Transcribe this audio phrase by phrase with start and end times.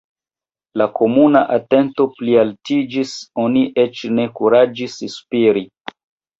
[0.81, 3.13] La komuna atento plialtiĝis;
[3.47, 5.67] oni eĉ ne kuraĝis spiri.